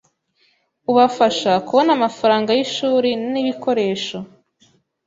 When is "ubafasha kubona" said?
0.91-1.91